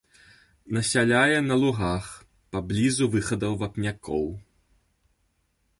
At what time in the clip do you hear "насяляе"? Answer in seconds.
0.77-1.35